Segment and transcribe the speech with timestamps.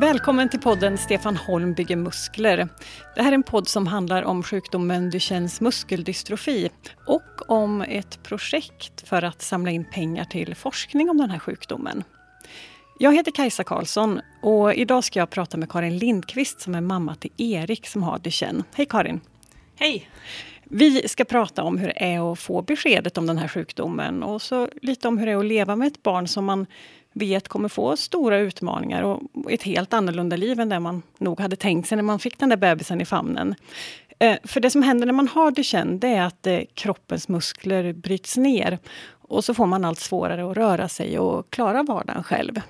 [0.00, 2.68] Välkommen till podden Stefan Holm bygger muskler.
[3.14, 6.70] Det här är en podd som handlar om sjukdomen Duchennes muskeldystrofi
[7.06, 12.04] och om ett projekt för att samla in pengar till forskning om den här sjukdomen.
[12.98, 17.14] Jag heter Kajsa Karlsson och idag ska jag prata med Karin Lindqvist som är mamma
[17.14, 18.64] till Erik som har Duchenne.
[18.74, 19.20] Hej Karin!
[19.76, 20.08] Hej!
[20.70, 24.42] Vi ska prata om hur det är att få beskedet om den här sjukdomen och
[24.42, 26.66] så lite om hur det är att leva med ett barn som man
[27.12, 31.56] vet kommer få stora utmaningar och ett helt annorlunda liv än det man nog hade
[31.56, 33.54] tänkt sig när man fick den där bebisen i famnen.
[34.18, 37.92] Eh, för det som händer när man har Duchenne, det är att eh, kroppens muskler
[37.92, 42.60] bryts ner och så får man allt svårare att röra sig och klara vardagen själv.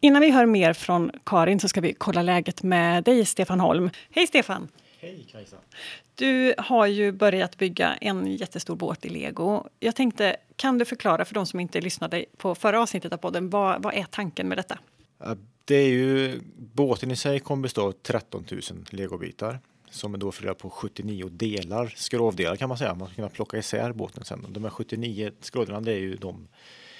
[0.00, 3.90] Innan vi hör mer från Karin så ska vi kolla läget med dig, Stefan Holm.
[4.10, 4.68] Hej Stefan!
[5.02, 5.56] Hej Kajsa!
[6.14, 9.68] Du har ju börjat bygga en jättestor båt i lego.
[9.80, 13.50] Jag tänkte, kan du förklara för de som inte lyssnade på förra avsnittet av podden,
[13.50, 14.78] vad, vad är tanken med detta?
[15.64, 19.58] Det är ju, båten i sig kommer bestå av 13 000 legobitar
[19.90, 22.94] som är då fördelade på 79 delar, skrovdelar kan man säga.
[22.94, 24.46] Man ska kunna plocka isär båten sen.
[24.48, 26.48] De här 79 skrovdelarna det är ju de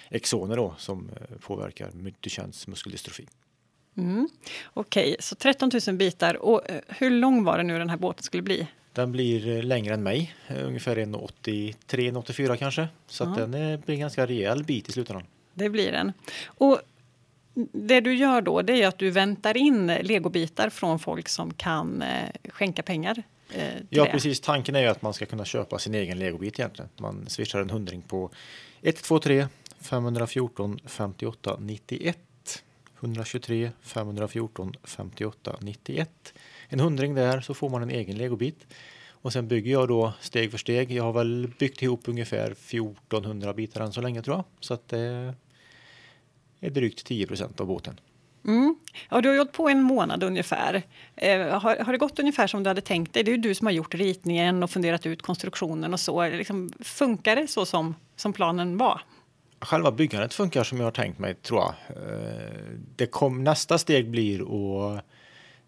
[0.08, 3.27] exoner då som eh, påverkar Duchennes muskeldystrofi.
[3.97, 4.29] Mm.
[4.75, 6.35] Okej, okay, så 13 000 bitar.
[6.37, 8.67] Och eh, hur lång var det nu den här båten skulle bli?
[8.93, 12.89] Den blir eh, längre än mig, ungefär 1,83-1,84 kanske.
[13.07, 15.27] Så att den blir en ganska rejäl bit i slutändan.
[15.55, 16.13] Det blir den.
[16.45, 16.81] Och
[17.73, 22.05] det du gör då, det är att du väntar in legobitar från folk som kan
[22.48, 23.23] skänka pengar.
[23.89, 24.11] ja, det.
[24.11, 24.41] precis.
[24.41, 26.89] Tanken är ju att man ska kunna köpa sin egen legobit egentligen.
[26.97, 28.31] Man swishar en hundring på
[28.83, 29.47] 123
[29.81, 32.19] 514 58 91
[33.03, 36.34] 123 514 58 91.
[36.69, 38.67] En hundring där så får man en egen legobit.
[39.11, 40.92] Och sen bygger jag då steg för steg.
[40.92, 44.45] Jag har väl byggt ihop ungefär 1400 bitar än så länge tror jag.
[44.61, 45.34] Så att det
[46.61, 48.00] är drygt 10% av båten.
[48.45, 48.77] Mm.
[49.11, 50.83] Ja, du har hållit på en månad ungefär.
[51.17, 53.23] Eh, har, har, det gått ungefär som du hade tänkt dig?
[53.23, 56.29] Det är ju du som har gjort ritningen och funderat ut konstruktionen och så.
[56.29, 59.01] Liksom, funkar det så som, som planen var?
[59.62, 61.74] Själva byggandet funkar som jag har tänkt mig, tror jag.
[61.96, 62.52] Eh,
[62.96, 65.05] det kom, nästa steg blir att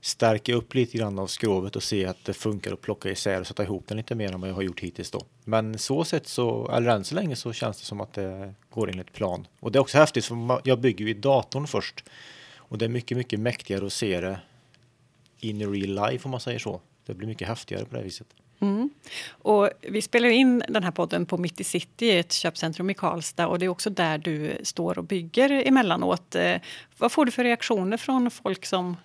[0.00, 3.46] stärka upp lite grann av skrovet och se att det funkar att plocka isär och
[3.46, 5.22] sätta ihop den lite mer än vad jag har gjort hittills då.
[5.44, 8.90] Men så sett så, eller än så länge så känns det som att det går
[8.90, 9.46] enligt plan.
[9.60, 12.04] Och det är också häftigt för jag bygger ju i datorn först.
[12.56, 14.40] Och det är mycket, mycket mäktigare att se det
[15.40, 16.80] in real life om man säger så.
[17.06, 18.26] Det blir mycket häftigare på det viset.
[18.60, 18.90] Mm.
[19.28, 23.46] Och vi spelar in den här podden på Mitt i City, ett köpcentrum i Karlstad.
[23.46, 26.34] Och det är också där du står och bygger emellanåt.
[26.34, 26.56] Eh,
[26.98, 28.96] vad får du för reaktioner från folk som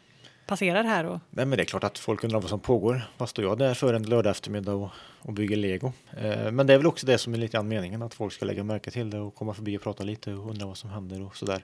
[0.46, 1.06] passerar här?
[1.06, 1.20] Och...
[1.30, 3.02] Nej, men det är klart att folk undrar vad som pågår.
[3.18, 4.90] Vad står jag där för en lördag eftermiddag och,
[5.22, 5.92] och bygger lego?
[6.18, 8.46] Eh, men det är väl också det som är lite grann meningen, att folk ska
[8.46, 11.22] lägga märke till det och komma förbi och prata lite och undra vad som händer
[11.22, 11.64] och sådär.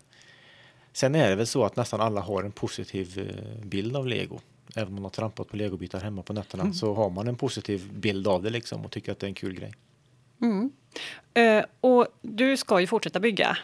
[0.94, 4.40] Sen är det väl så att nästan alla har en positiv eh, bild av lego
[4.76, 6.74] även om man har trampat på legobitar hemma på nätterna mm.
[6.74, 9.34] så har man en positiv bild av det liksom och tycker att det är en
[9.34, 9.74] kul grej.
[10.42, 10.72] Mm.
[11.40, 13.58] Uh, och du ska ju fortsätta bygga.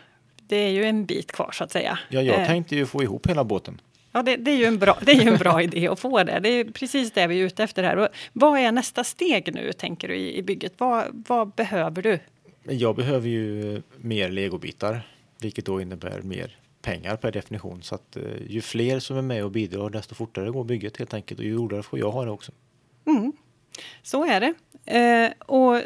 [0.47, 1.99] Det är ju en bit kvar så att säga.
[2.09, 3.81] Ja, jag uh, tänkte ju få ihop hela båten.
[4.11, 6.23] Ja, det, det, är ju en bra, det är ju en bra idé att få
[6.23, 6.39] det.
[6.39, 7.97] Det är precis det vi är ute efter här.
[7.97, 10.73] Och vad är nästa steg nu, tänker du, i, i bygget?
[10.77, 12.19] Vad, vad behöver du?
[12.63, 15.07] Jag behöver ju mer legobitar,
[15.41, 17.83] vilket då innebär mer pengar per definition.
[17.83, 21.13] Så att eh, ju fler som är med och bidrar desto fortare går bygget helt
[21.13, 22.51] enkelt och ju roligare får jag ha det också.
[23.05, 23.33] Mm.
[24.03, 24.53] Så är det.
[24.97, 25.81] Eh, och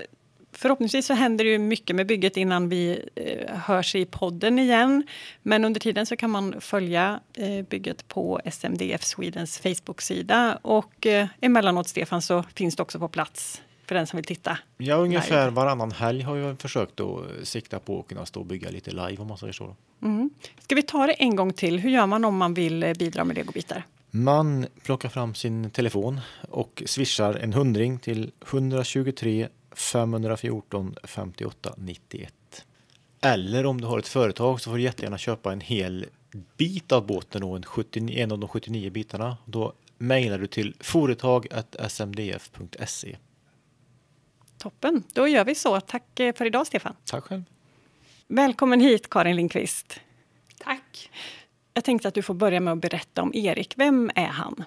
[0.52, 5.04] förhoppningsvis så händer det ju mycket med bygget innan vi eh, hörs i podden igen.
[5.42, 11.28] Men under tiden så kan man följa eh, bygget på SMDF Swedens Facebook-sida och eh,
[11.42, 14.58] emellanåt Stefan så finns det också på plats för den som vill titta.
[14.78, 15.56] Ja, ungefär live.
[15.56, 19.18] varannan helg har jag försökt att sikta på att kunna stå och bygga lite live
[19.18, 19.76] om man säger så.
[20.02, 20.30] Mm.
[20.60, 21.80] Ska vi ta det en gång till?
[21.80, 23.84] Hur gör man om man vill eh, bidra med legobitar?
[24.12, 32.34] Man plockar fram sin telefon och swishar en hundring till 123 514 58 91.
[33.22, 36.06] Eller om du har ett företag så får du jättegärna köpa en hel
[36.58, 39.38] bit av båten och en, 70, en av de 79 bitarna.
[39.46, 43.18] Då mejlar du till företag.smdf.se.
[44.66, 45.80] Toppen, då gör vi så.
[45.80, 46.96] Tack eh, för idag Stefan.
[47.06, 47.44] Tack själv.
[48.28, 50.00] Välkommen hit Karin Lindqvist.
[50.58, 51.12] Tack.
[51.74, 53.74] Jag tänkte att du får börja med att berätta om Erik.
[53.78, 54.64] Vem är han?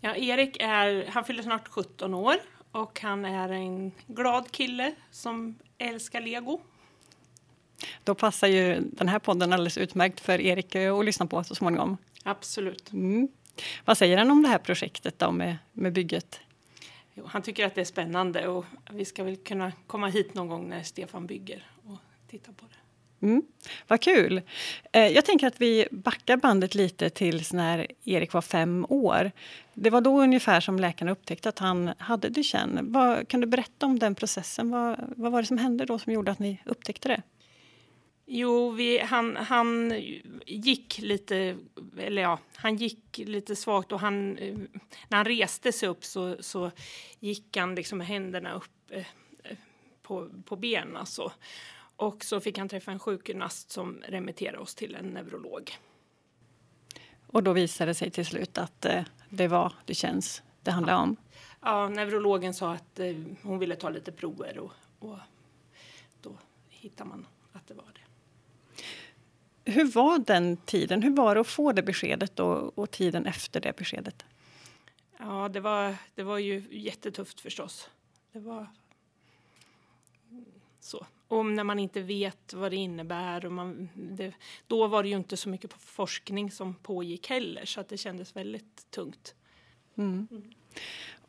[0.00, 2.36] Ja, Erik är, han fyller snart 17 år
[2.72, 6.60] och han är en glad kille som älskar lego.
[8.04, 11.96] Då passar ju den här podden alldeles utmärkt för Erik att lyssna på så småningom.
[12.24, 12.92] Absolut.
[12.92, 13.28] Mm.
[13.84, 16.40] Vad säger han om det här projektet då med, med bygget?
[17.18, 20.48] Jo, han tycker att det är spännande och vi ska väl kunna komma hit någon
[20.48, 21.98] gång när Stefan bygger och
[22.30, 23.26] titta på det.
[23.26, 23.42] Mm,
[23.88, 24.42] vad kul!
[24.92, 29.30] Eh, jag tänker att vi backar bandet lite till när Erik var fem år.
[29.74, 32.80] Det var då ungefär som läkarna upptäckte att han hade Duchenne.
[32.82, 34.70] Vad, kan du berätta om den processen?
[34.70, 37.22] Vad, vad var det som hände då som gjorde att ni upptäckte det?
[38.30, 39.94] Jo, vi, han, han
[40.46, 41.58] gick lite,
[41.98, 44.32] eller ja, han gick lite svagt och han,
[45.08, 46.70] när han reste sig upp så, så
[47.20, 49.06] gick han liksom med händerna upp eh,
[50.02, 50.96] på, på benen.
[50.96, 51.32] Alltså.
[51.96, 55.72] Och så fick han träffa en sjukgymnast som remitterade oss till en neurolog.
[57.26, 60.98] Och då visade det sig till slut att eh, det var det känns det handlade
[60.98, 61.02] ja.
[61.02, 61.16] om?
[61.60, 65.18] Ja, neurologen sa att eh, hon ville ta lite prover och, och
[66.22, 66.38] då
[66.68, 68.07] hittade man att det var det.
[69.68, 71.02] Hur var den tiden?
[71.02, 74.24] Hur var det att få det beskedet och, och tiden efter det beskedet?
[75.18, 77.90] Ja, det var, det var ju jättetufft förstås.
[78.32, 78.66] Det var
[80.80, 81.06] så.
[81.28, 83.46] Om när man inte vet vad det innebär.
[83.46, 84.32] Och man, det,
[84.66, 88.36] då var det ju inte så mycket forskning som pågick heller så att det kändes
[88.36, 89.34] väldigt tungt.
[89.96, 90.28] Mm.
[90.30, 90.52] Mm.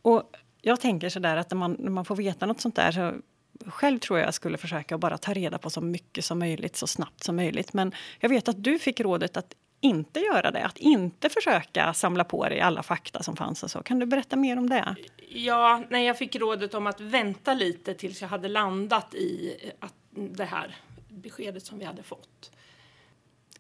[0.02, 2.92] Och jag tänker så där att när man, när man får veta något sånt där
[2.92, 3.22] så
[3.68, 7.24] själv tror jag skulle försöka bara ta reda på så mycket som möjligt så snabbt
[7.24, 7.74] som möjligt.
[7.74, 12.24] Men jag vet att du fick rådet att inte göra det, att inte försöka samla
[12.24, 13.64] på dig alla fakta som fanns.
[13.64, 13.84] Och så.
[13.84, 14.96] Kan du berätta mer om det?
[15.30, 19.72] Ja, nej, jag fick rådet om att vänta lite tills jag hade landat i eh,
[19.80, 20.76] att det här
[21.10, 22.52] beskedet som vi hade fått.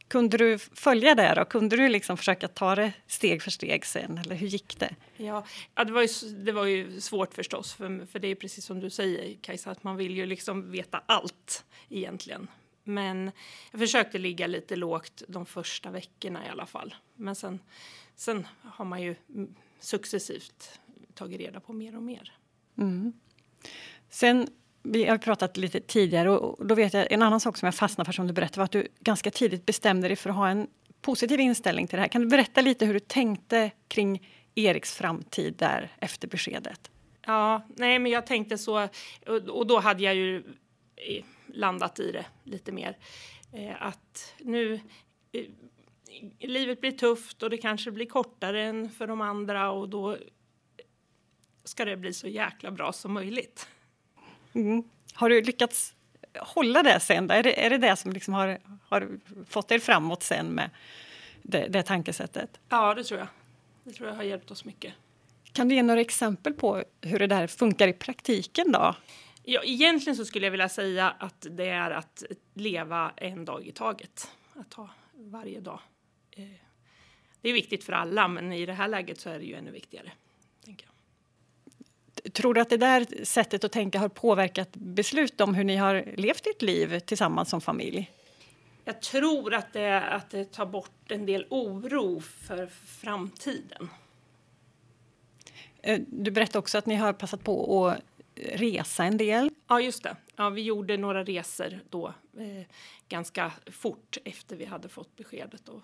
[0.09, 1.45] Kunde du följa det då?
[1.45, 4.17] Kunde du liksom försöka ta det steg för steg sen?
[4.17, 4.95] Eller hur gick det?
[5.17, 5.45] Ja,
[5.75, 7.73] ja det, var ju, det var ju svårt förstås.
[7.73, 11.03] För, för det är precis som du säger Kajsa, att man vill ju liksom veta
[11.05, 12.47] allt egentligen.
[12.83, 13.31] Men
[13.71, 16.95] jag försökte ligga lite lågt de första veckorna i alla fall.
[17.15, 17.59] Men sen,
[18.15, 19.15] sen har man ju
[19.79, 20.79] successivt
[21.13, 22.37] tagit reda på mer och mer.
[22.77, 23.13] Mm.
[24.09, 24.47] Sen,
[24.83, 28.05] vi har pratat lite tidigare och då vet jag en annan sak som jag fastnade
[28.05, 30.67] för som du berättade var att du ganska tidigt bestämde dig för att ha en
[31.01, 32.09] positiv inställning till det här.
[32.09, 36.91] Kan du berätta lite hur du tänkte kring Eriks framtid där efter beskedet?
[37.25, 38.87] Ja, nej men jag tänkte så
[39.49, 40.37] och då hade jag ju
[40.95, 42.97] eh, landat i det lite mer.
[43.53, 44.79] Eh, att nu
[45.31, 45.45] eh,
[46.39, 50.17] livet blir tufft och det kanske blir kortare än för de andra och då
[51.63, 53.67] ska det bli så jäkla bra som möjligt.
[54.53, 54.83] Mm.
[55.13, 55.95] Har du lyckats
[56.39, 57.31] hålla det sen?
[57.31, 60.69] Är det är det, det som liksom har, har fått er framåt sen med
[61.41, 62.59] det, det tankesättet?
[62.69, 63.27] Ja, det tror jag.
[63.83, 64.93] Det tror jag har hjälpt oss mycket.
[65.53, 68.95] Kan du ge några exempel på hur det där funkar i praktiken då?
[69.43, 72.23] Ja, egentligen så skulle jag vilja säga att det är att
[72.53, 74.31] leva en dag i taget.
[74.53, 75.79] Att ta varje dag.
[76.31, 76.43] Eh,
[77.41, 79.71] det är viktigt för alla, men i det här läget så är det ju ännu
[79.71, 80.11] viktigare.
[80.65, 80.93] Tänker jag.
[82.33, 86.05] Tror du att det där sättet att tänka har påverkat beslut om hur ni har
[86.17, 88.11] levt ert liv tillsammans som familj?
[88.85, 92.67] Jag tror att det, att det tar bort en del oro för
[93.01, 93.89] framtiden.
[95.81, 98.01] Eh, du berättade också att ni har passat på att
[98.35, 99.49] resa en del.
[99.67, 100.15] Ja, just det.
[100.35, 102.07] Ja, vi gjorde några resor då
[102.37, 102.65] eh,
[103.09, 105.69] ganska fort efter vi hade fått beskedet.
[105.69, 105.81] Och,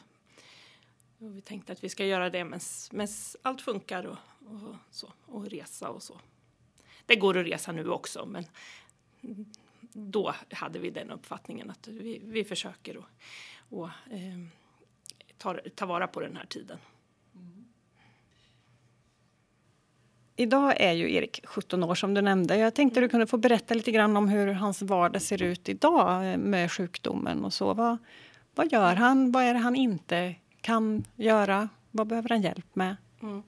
[1.18, 3.08] och vi tänkte att vi ska göra det medan
[3.42, 4.18] allt funkar och,
[4.48, 6.20] och, så, och resa och så.
[7.06, 8.46] Det går att resa nu också, men
[9.94, 13.06] då hade vi den uppfattningen att vi, vi försöker och,
[13.70, 14.46] och eh,
[15.38, 16.78] ta, ta vara på den här tiden.
[20.38, 22.58] Idag är ju Erik 17 år som du nämnde.
[22.58, 26.32] Jag tänkte du kunde få berätta lite grann om hur hans vardag ser ut idag
[26.32, 27.74] eh, med sjukdomen och så.
[27.74, 27.98] Vad,
[28.56, 29.32] vad gör han?
[29.32, 31.70] Vad är det han inte kan göra?
[31.92, 32.96] Vad behöver han hjälp med?
[33.22, 33.44] Mm.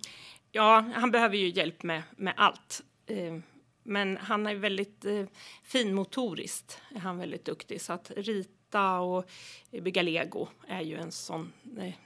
[0.51, 2.83] Ja, han behöver ju hjälp med, med allt.
[3.05, 3.37] Eh,
[3.83, 5.25] men han är väldigt eh,
[5.63, 7.81] finmotoriskt, är han väldigt duktig.
[7.81, 9.29] Så att rita och
[9.71, 11.53] bygga lego är ju en sån,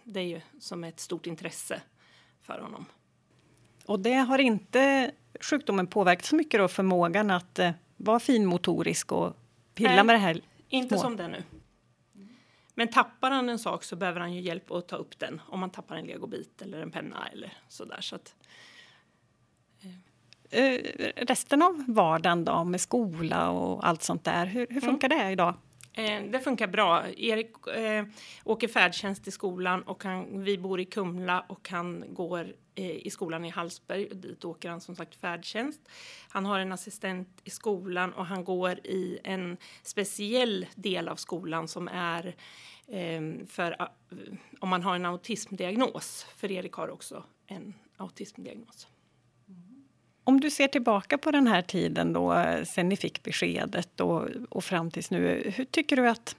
[0.03, 1.81] det är ju som ett stort intresse
[2.41, 2.85] för honom.
[3.85, 9.37] Och det har inte sjukdomen påverkat så mycket då förmågan att eh, vara finmotorisk och
[9.75, 10.41] pilla Nej, med det här?
[10.69, 11.01] Inte små.
[11.01, 11.43] som det är nu.
[12.81, 15.59] Men tappar han en sak så behöver han ju hjälp att ta upp den om
[15.59, 18.01] man tappar en legobit eller en penna eller sådär.
[18.01, 18.35] Så att,
[20.49, 20.79] eh.
[21.15, 25.25] resten av vardagen då med skola och allt sånt där, hur, hur funkar mm.
[25.25, 25.55] det idag?
[25.93, 27.03] Eh, det funkar bra.
[27.17, 28.05] Erik eh,
[28.43, 33.09] åker färdtjänst i skolan och han, vi bor i Kumla och han går eh, i
[33.09, 35.81] skolan i Hallsberg och dit åker han som sagt färdtjänst.
[36.29, 41.67] Han har en assistent i skolan och han går i en speciell del av skolan
[41.67, 42.35] som är
[42.91, 43.87] Ehm, för ah,
[44.59, 46.25] om man har en autismdiagnos.
[46.35, 48.87] För Erik har också en autismdiagnos.
[50.23, 54.63] Om du ser tillbaka på den här tiden då, sen ni fick beskedet och, och
[54.63, 55.51] fram tills nu.
[55.55, 56.35] Hur tycker du att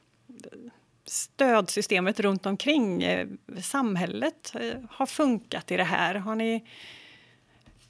[1.04, 3.28] stödsystemet runt omkring eh,
[3.60, 6.14] samhället eh, har funkat i det här?
[6.14, 6.64] Har ni,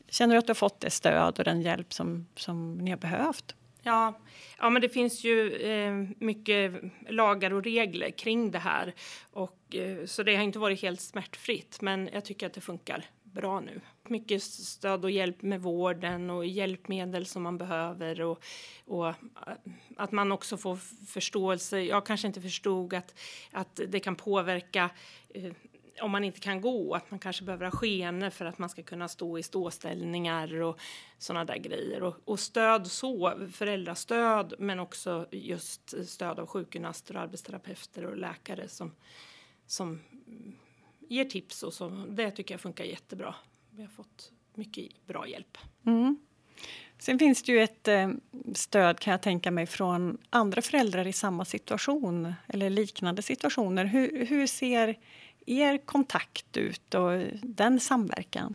[0.08, 2.98] känner du att du har fått det stöd och den hjälp som, som ni har
[2.98, 3.54] behövt?
[3.82, 4.18] Ja,
[4.58, 6.74] ja, men det finns ju eh, mycket
[7.08, 8.94] lagar och regler kring det här.
[9.32, 13.04] Och, eh, så det har inte varit helt smärtfritt, men jag tycker att det funkar
[13.22, 13.80] bra nu.
[14.08, 18.44] Mycket stöd och hjälp med vården och hjälpmedel som man behöver och,
[18.84, 19.14] och eh,
[19.96, 21.80] att man också får förståelse.
[21.80, 23.18] Jag kanske inte förstod att,
[23.50, 24.90] att det kan påverka
[25.34, 25.52] eh,
[26.00, 28.82] om man inte kan gå, att man kanske behöver ha skenor för att man ska
[28.82, 30.80] kunna stå i ståställningar och
[31.18, 32.02] sådana där grejer.
[32.02, 38.68] Och, och, stöd så, föräldrastöd, men också just stöd av sjukgymnaster, och arbetsterapeuter och läkare
[38.68, 38.94] som,
[39.66, 40.00] som
[41.08, 41.88] ger tips och så.
[42.08, 43.34] Det tycker jag funkar jättebra.
[43.70, 45.58] Vi har fått mycket bra hjälp.
[45.86, 46.18] Mm.
[46.98, 48.10] Sen finns det ju ett eh,
[48.54, 53.84] stöd kan jag tänka mig från andra föräldrar i samma situation eller liknande situationer.
[53.84, 54.98] Hur, hur ser
[55.46, 58.54] er kontakt ut och den samverkan?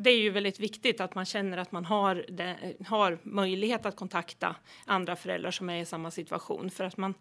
[0.00, 3.96] Det är ju väldigt viktigt att man känner att man har, det, har möjlighet att
[3.96, 6.70] kontakta andra föräldrar som är i samma situation.
[6.70, 7.14] För att man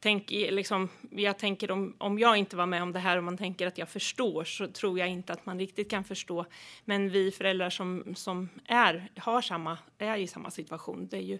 [0.00, 3.38] tänk, liksom, jag tänker om, om jag inte var med om det här och man
[3.38, 6.44] tänker att jag förstår så tror jag inte att man riktigt kan förstå.
[6.84, 11.38] Men vi föräldrar som, som är, har samma, är i samma situation, det är ju,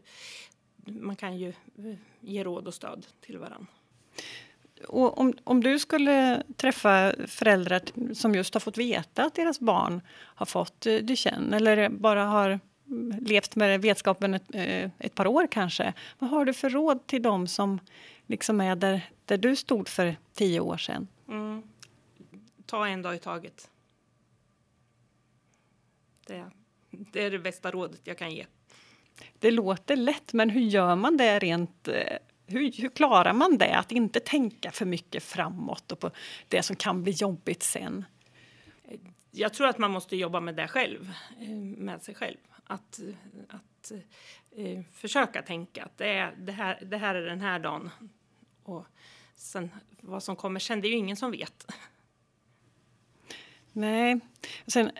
[0.86, 3.66] man kan ju eh, ge råd och stöd till varandra.
[4.88, 10.00] Och om, om du skulle träffa föräldrar som just har fått veta att deras barn
[10.10, 12.60] har fått eh, Duchenne eller bara har
[13.20, 15.92] levt med vetskapen ett, eh, ett par år kanske.
[16.18, 17.80] Vad har du för råd till dem som
[18.26, 21.08] liksom är där, där du stod för tio år sedan?
[21.28, 21.62] Mm.
[22.66, 23.70] Ta en dag i taget.
[26.26, 26.44] Det,
[26.90, 28.46] det är det bästa rådet jag kan ge.
[29.38, 32.16] Det låter lätt, men hur gör man det rent eh,
[32.48, 33.76] hur, hur, klarar man det?
[33.78, 36.10] Att inte tänka för mycket framåt och på
[36.48, 38.04] det som kan bli jobbigt sen.
[39.30, 42.36] Jag tror att man måste jobba med det själv, eh, med sig själv.
[42.64, 43.00] Att,
[43.48, 43.92] att
[44.56, 47.90] eh, försöka tänka att det, är, det, här, det här är den här dagen.
[48.62, 48.86] Och
[49.34, 51.72] sen vad som kommer sen, det är ju ingen som vet.
[53.72, 54.20] Nej.
[54.66, 54.90] Sen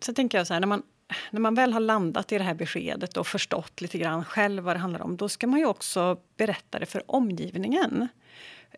[0.00, 0.82] så tänker jag så här, när man
[1.30, 4.76] när man väl har landat i det här beskedet och förstått lite grann själv vad
[4.76, 8.08] det handlar om, då ska man ju också berätta det för omgivningen.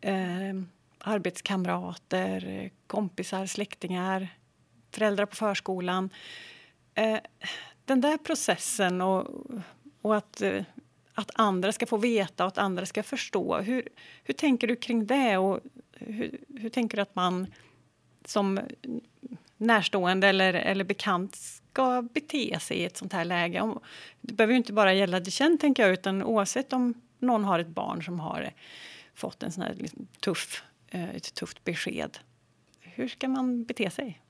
[0.02, 0.54] Eh,
[0.98, 4.28] arbetskamrater, kompisar, släktingar,
[4.90, 6.10] föräldrar på förskolan.
[6.94, 7.18] Eh,
[7.84, 9.26] den där processen och,
[10.02, 10.62] och att, eh,
[11.14, 13.58] att andra ska få veta och att andra ska förstå.
[13.58, 13.88] Hur,
[14.24, 15.36] hur tänker du kring det?
[15.36, 15.60] Och
[15.92, 17.46] hur, hur tänker du att man
[18.28, 18.60] som
[19.56, 23.74] närstående eller, eller bekant ska bete sig i ett sånt här läge.
[24.20, 28.02] Det behöver inte bara gälla Duchenne, tänker jag, utan oavsett om någon har ett barn
[28.04, 28.52] som har
[29.14, 32.18] fått en sån här liksom tuff, eh, ett tufft besked.
[32.80, 34.22] Hur ska man bete sig?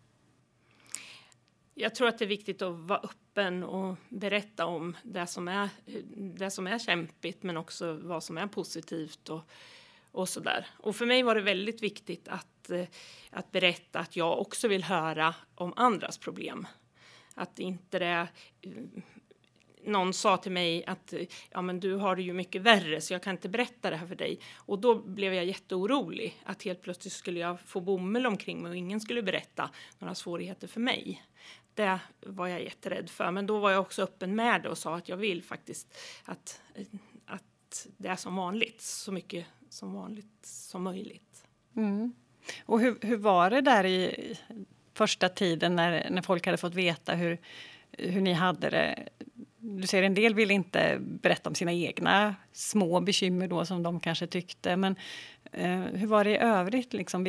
[1.75, 5.69] Jag tror att det är viktigt att vara öppen och berätta om det som är,
[6.17, 9.29] det som är kämpigt men också vad som är positivt.
[9.29, 9.43] Och,
[10.11, 10.67] och så där.
[10.77, 12.87] Och för mig var det väldigt viktigt att, Eh,
[13.31, 16.67] att berätta att jag också vill höra om andras problem.
[17.35, 18.29] Att inte det
[18.63, 18.73] eh,
[19.85, 23.13] någon sa till mig att eh, ja, men du har det ju mycket värre så
[23.13, 24.41] jag kan inte berätta det här för dig.
[24.57, 28.77] Och då blev jag jätteorolig att helt plötsligt skulle jag få bomull omkring mig och
[28.77, 31.23] ingen skulle berätta några svårigheter för mig.
[31.75, 33.31] Det var jag jätterädd för.
[33.31, 36.63] Men då var jag också öppen med det och sa att jag vill faktiskt att,
[37.27, 41.47] att det är som vanligt, så mycket som vanligt som möjligt.
[41.77, 42.15] Mm.
[42.65, 44.15] Och hur, hur var det där i
[44.95, 47.39] första tiden när, när folk hade fått veta hur,
[47.93, 49.09] hur ni hade det?
[49.61, 54.01] Du ser en del vill inte berätta om sina egna små bekymmer då som de
[54.01, 54.77] kanske tyckte.
[54.77, 54.97] Men
[55.53, 56.93] eh, hur var det i övrigt?
[56.93, 57.25] Liksom,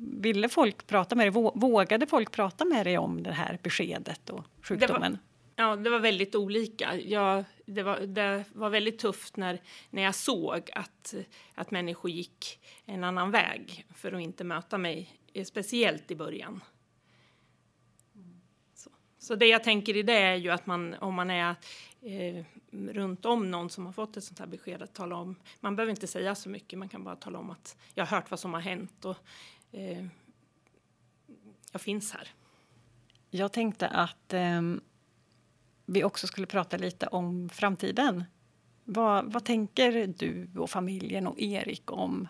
[0.00, 1.42] ville folk prata med dig?
[1.54, 5.18] Vågade folk prata med dig om det här beskedet och sjukdomen?
[5.56, 6.96] Ja, det var väldigt olika.
[6.96, 11.14] Jag, det, var, det var väldigt tufft när, när jag såg att,
[11.54, 16.60] att människor gick en annan väg för att inte möta mig, eh, speciellt i början.
[18.74, 21.54] Så, så det jag tänker i det är ju att man, om man är
[22.02, 25.76] eh, runt om någon som har fått ett sånt här besked, att tala om, man
[25.76, 28.40] behöver inte säga så mycket, man kan bara tala om att jag har hört vad
[28.40, 29.16] som har hänt och
[29.72, 30.06] eh,
[31.72, 32.28] jag finns här.
[33.30, 34.62] Jag tänkte att eh
[35.86, 38.24] vi också skulle prata lite om framtiden.
[38.84, 42.28] Vad, vad tänker du och familjen och Erik om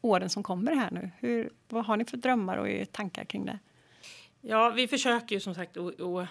[0.00, 1.10] åren som kommer här nu?
[1.18, 3.58] Hur, vad har ni för drömmar och tankar kring det?
[4.40, 6.28] Ja, vi försöker ju som sagt att,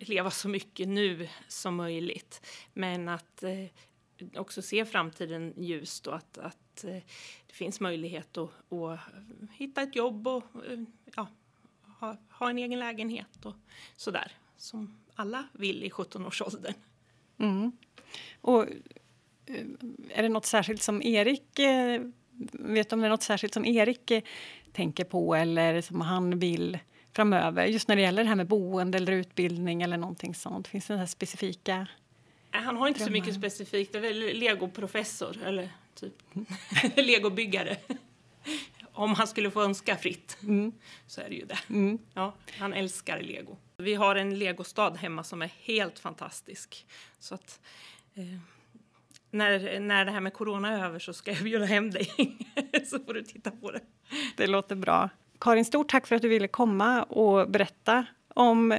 [0.00, 2.46] leva så mycket nu som möjligt.
[2.72, 3.66] Men att, eh,
[4.36, 7.02] också se framtiden ljust och att, att eh,
[7.46, 9.00] det finns möjlighet att, att
[9.52, 10.80] hitta ett jobb och eh,
[11.16, 11.26] ja,
[11.98, 13.54] ha, ha en egen lägenhet och
[13.96, 14.32] sådär
[14.62, 16.74] som alla vill i 17-årsåldern.
[17.38, 17.72] Mm.
[18.40, 18.66] Och
[20.08, 21.60] är det något särskilt som Erik
[22.52, 24.12] vet du om det är något särskilt som Erik
[24.72, 26.78] tänker på eller som han vill
[27.12, 27.66] framöver?
[27.66, 30.68] Just när det gäller det här med boende eller utbildning eller någonting sånt.
[30.68, 31.86] Finns det några specifika?
[32.50, 33.06] Han har inte drömmar?
[33.06, 33.92] så mycket specifikt.
[33.92, 36.14] Det är väl legoprofessor eller typ
[36.96, 37.76] legobyggare.
[38.92, 40.72] Om han skulle få önska fritt mm.
[41.06, 41.58] så är det ju det.
[41.70, 41.98] Mm.
[42.14, 43.56] Ja, han älskar lego.
[43.82, 46.86] Vi har en legostad hemma som är helt fantastisk.
[47.18, 47.60] Så att,
[48.14, 48.24] eh,
[49.30, 52.10] när, när det här med corona är över så ska jag bjuda hem dig
[52.86, 53.80] så får du titta på det.
[54.36, 55.08] Det låter bra.
[55.40, 58.78] Karin, stort tack för att du ville komma och berätta om eh,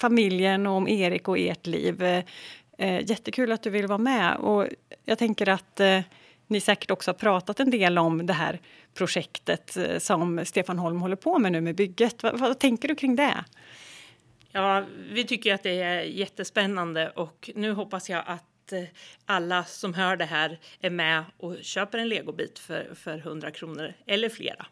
[0.00, 2.02] familjen och om Erik och ert liv.
[2.02, 2.24] Eh,
[2.78, 4.66] eh, jättekul att du vill vara med och
[5.04, 6.00] jag tänker att eh,
[6.46, 8.60] ni säkert också har pratat en del om det här
[8.94, 12.22] projektet eh, som Stefan Holm håller på med nu med bygget.
[12.22, 13.44] Vad, vad tänker du kring det?
[14.56, 18.72] Ja, vi tycker att det är jättespännande och nu hoppas jag att
[19.26, 23.94] alla som hör det här är med och köper en legobit för, för 100 kronor
[24.06, 24.66] eller flera.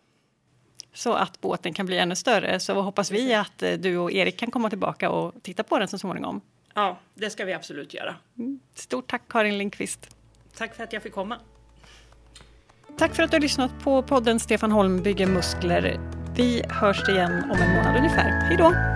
[0.92, 2.60] Så att båten kan bli ännu större.
[2.60, 5.88] Så hoppas vi att eh, du och Erik kan komma tillbaka och titta på den
[5.88, 6.40] så småningom.
[6.74, 8.16] Ja, det ska vi absolut göra.
[8.38, 8.60] Mm.
[8.74, 10.16] Stort tack Karin Lindqvist.
[10.56, 11.38] Tack för att jag fick komma.
[12.98, 16.00] Tack för att du har lyssnat på podden Stefan Holm bygger muskler.
[16.36, 18.30] Vi hörs igen om en månad ungefär.
[18.30, 18.93] Hej då!